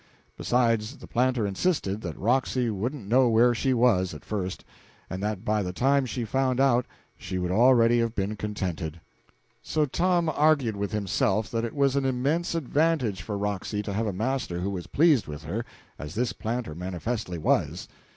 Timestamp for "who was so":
14.61-14.89